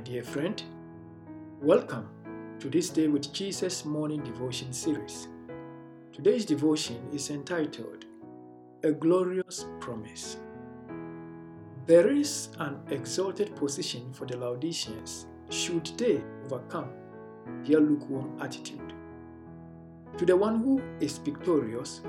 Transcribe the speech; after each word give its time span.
dear 0.00 0.22
friend. 0.22 0.62
Welcome 1.60 2.08
to 2.60 2.70
this 2.70 2.88
Day 2.88 3.08
with 3.08 3.30
Jesus 3.30 3.84
morning 3.84 4.22
devotion 4.22 4.72
series. 4.72 5.28
Today's 6.14 6.46
devotion 6.46 6.96
is 7.12 7.28
entitled 7.28 8.06
A 8.84 8.90
Glorious 8.90 9.66
Promise. 9.80 10.38
There 11.84 12.10
is 12.10 12.56
an 12.58 12.78
exalted 12.88 13.54
position 13.54 14.14
for 14.14 14.26
the 14.26 14.38
Laodiceans 14.38 15.26
should 15.50 15.84
they 15.98 16.24
overcome 16.46 16.88
their 17.66 17.80
lukewarm 17.80 18.40
attitude. 18.40 18.94
To 20.16 20.24
the 20.24 20.38
one 20.38 20.58
who 20.58 20.80
is 21.00 21.18
victorious, 21.18 22.00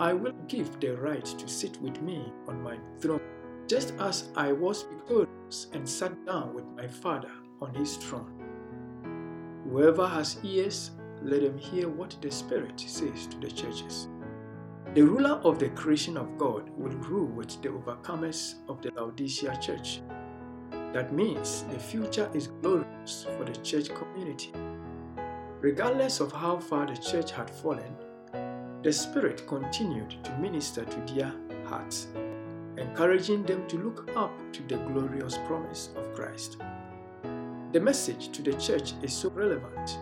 I 0.00 0.14
will 0.14 0.32
give 0.48 0.80
the 0.80 0.96
right 0.96 1.26
to 1.26 1.46
sit 1.46 1.78
with 1.82 2.00
me 2.00 2.32
on 2.48 2.62
my 2.62 2.78
throne, 2.98 3.20
just 3.70 3.94
as 4.00 4.30
I 4.34 4.50
was 4.50 4.82
victorious 4.82 5.68
and 5.72 5.88
sat 5.88 6.26
down 6.26 6.52
with 6.54 6.64
my 6.76 6.88
Father 6.88 7.30
on 7.62 7.72
his 7.72 7.94
throne. 7.98 8.32
Whoever 9.62 10.08
has 10.08 10.38
ears, 10.42 10.90
let 11.22 11.44
him 11.44 11.56
hear 11.56 11.88
what 11.88 12.16
the 12.20 12.32
Spirit 12.32 12.80
says 12.80 13.28
to 13.28 13.38
the 13.38 13.48
churches. 13.48 14.08
The 14.94 15.02
ruler 15.02 15.40
of 15.44 15.60
the 15.60 15.68
creation 15.68 16.16
of 16.16 16.36
God 16.36 16.68
will 16.76 16.96
rule 16.98 17.28
with 17.28 17.62
the 17.62 17.68
overcomers 17.68 18.54
of 18.68 18.82
the 18.82 18.90
Laodicea 18.90 19.56
church. 19.62 20.02
That 20.92 21.12
means 21.12 21.62
the 21.70 21.78
future 21.78 22.28
is 22.34 22.48
glorious 22.48 23.28
for 23.36 23.44
the 23.44 23.54
church 23.62 23.90
community. 23.94 24.52
Regardless 25.60 26.18
of 26.18 26.32
how 26.32 26.58
far 26.58 26.86
the 26.86 26.96
church 26.96 27.30
had 27.30 27.48
fallen, 27.48 27.94
the 28.82 28.92
Spirit 28.92 29.46
continued 29.46 30.16
to 30.24 30.36
minister 30.38 30.84
to 30.84 31.14
their 31.14 31.32
hearts, 31.66 32.08
encouraging 32.80 33.44
them 33.44 33.66
to 33.68 33.78
look 33.78 34.10
up 34.16 34.32
to 34.52 34.62
the 34.62 34.76
glorious 34.76 35.38
promise 35.46 35.90
of 35.96 36.12
Christ. 36.14 36.56
The 37.72 37.80
message 37.80 38.30
to 38.32 38.42
the 38.42 38.54
church 38.54 38.94
is 39.02 39.12
so 39.12 39.30
relevant, 39.30 39.98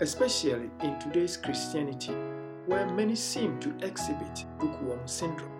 especially 0.00 0.70
in 0.82 0.98
today's 0.98 1.36
Christianity, 1.36 2.14
where 2.66 2.86
many 2.86 3.14
seem 3.14 3.58
to 3.60 3.74
exhibit 3.82 4.46
lukewarm 4.60 5.06
syndrome. 5.06 5.52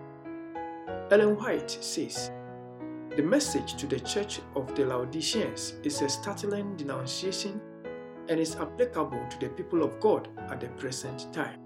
Ellen 1.11 1.35
White 1.37 1.69
says, 1.69 2.31
The 3.15 3.23
message 3.23 3.75
to 3.75 3.87
the 3.87 3.99
church 3.99 4.39
of 4.55 4.73
the 4.75 4.85
Laodiceans 4.85 5.73
is 5.83 6.01
a 6.01 6.09
startling 6.09 6.75
denunciation 6.77 7.59
and 8.29 8.39
is 8.39 8.55
applicable 8.55 9.25
to 9.29 9.39
the 9.39 9.49
people 9.49 9.83
of 9.83 9.99
God 9.99 10.29
at 10.49 10.61
the 10.61 10.67
present 10.67 11.33
time. 11.33 11.59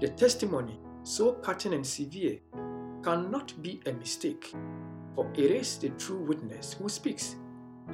The 0.00 0.08
testimony, 0.08 0.78
so 1.02 1.32
cutting 1.32 1.74
and 1.74 1.86
severe, 1.86 2.38
cannot 3.02 3.60
be 3.62 3.80
a 3.86 3.92
mistake, 3.92 4.54
for 5.14 5.30
it 5.34 5.50
is 5.50 5.78
the 5.78 5.90
true 5.90 6.18
witness 6.18 6.74
who 6.74 6.88
speaks 6.88 7.36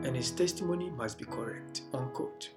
and 0.05 0.15
his 0.15 0.31
testimony 0.31 0.91
must 0.91 1.19
be 1.19 1.25
correct. 1.25 1.83
Unquote. 1.93 2.51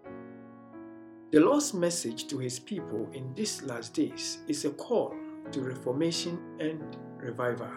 The 1.31 1.39
Lord's 1.39 1.73
message 1.73 2.27
to 2.27 2.38
his 2.38 2.59
people 2.59 3.09
in 3.13 3.33
these 3.33 3.63
last 3.63 3.94
days 3.94 4.39
is 4.47 4.66
a 4.66 4.72
call 4.72 5.16
to 5.52 5.61
reformation 5.61 6.39
and 6.59 6.97
revival. 7.17 7.72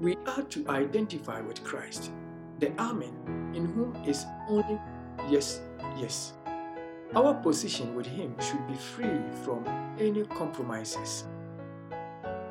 We 0.00 0.16
are 0.26 0.42
to 0.42 0.68
identify 0.68 1.40
with 1.40 1.62
Christ, 1.64 2.10
the 2.58 2.72
Amen, 2.80 3.52
in 3.54 3.66
whom 3.66 3.96
is 4.04 4.26
only 4.48 4.78
yes, 5.30 5.60
yes. 5.96 6.34
Our 7.14 7.34
position 7.34 7.94
with 7.94 8.06
Him 8.06 8.34
should 8.40 8.66
be 8.66 8.74
free 8.74 9.20
from 9.44 9.64
any 9.98 10.24
compromises. 10.24 11.24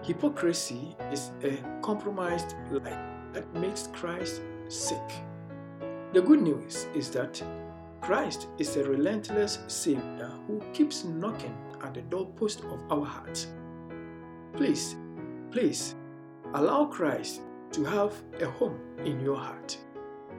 Hypocrisy 0.03 0.95
is 1.11 1.29
a 1.43 1.57
compromised 1.83 2.55
life 2.71 2.97
that 3.33 3.53
makes 3.53 3.87
Christ 3.93 4.41
sick. 4.67 4.97
The 6.13 6.21
good 6.21 6.41
news 6.41 6.87
is 6.95 7.11
that 7.11 7.41
Christ 8.01 8.47
is 8.57 8.77
a 8.77 8.83
relentless 8.83 9.59
Savior 9.67 10.31
who 10.47 10.59
keeps 10.73 11.03
knocking 11.03 11.55
at 11.83 11.93
the 11.93 12.01
doorpost 12.01 12.61
of 12.61 12.79
our 12.89 13.05
hearts. 13.05 13.47
Please, 14.53 14.95
please 15.51 15.95
allow 16.55 16.85
Christ 16.85 17.41
to 17.73 17.85
have 17.85 18.13
a 18.41 18.47
home 18.47 18.79
in 19.05 19.19
your 19.19 19.37
heart 19.37 19.77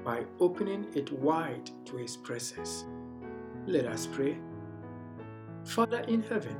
by 0.04 0.24
opening 0.40 0.86
it 0.94 1.12
wide 1.12 1.70
to 1.84 1.96
His 1.98 2.16
presence. 2.16 2.84
Let 3.66 3.86
us 3.86 4.08
pray. 4.08 4.38
Father 5.64 6.00
in 6.08 6.22
heaven, 6.22 6.56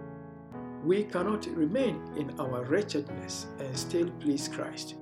we 0.84 1.04
cannot 1.04 1.46
remain 1.46 2.00
in 2.16 2.34
our 2.40 2.64
wretchedness 2.64 3.46
and 3.58 3.76
still 3.76 4.10
please 4.20 4.48
Christ. 4.48 4.96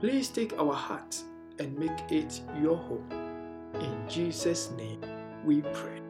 Please 0.00 0.28
take 0.28 0.58
our 0.58 0.74
hearts 0.74 1.24
and 1.58 1.76
make 1.78 2.10
it 2.10 2.40
your 2.60 2.76
home. 2.76 3.08
In 3.74 4.08
Jesus' 4.08 4.70
name 4.76 5.00
we 5.44 5.62
pray. 5.62 6.00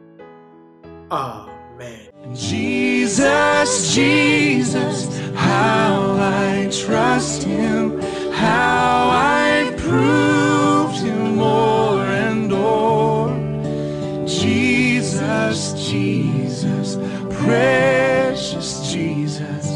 Amen. 1.11 2.09
Jesus, 2.35 3.93
Jesus, 3.93 5.07
how 5.35 6.15
I 6.19 6.69
trust 6.71 7.43
Him, 7.43 7.99
how 8.31 9.09
I 9.11 9.73
proved 9.77 10.99
Him 11.03 11.35
more 11.35 12.03
and 12.05 12.49
more. 12.49 14.25
Jesus, 14.27 15.73
Jesus, 15.89 16.95
precious 18.39 18.89
Jesus, 18.89 19.67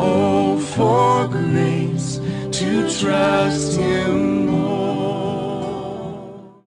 oh, 0.00 0.58
for 0.74 1.28
grace 1.28 2.18
to 2.50 2.82
trust 2.98 3.78
Him 3.78 4.46
more. 4.46 4.61